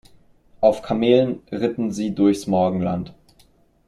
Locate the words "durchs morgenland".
2.15-3.13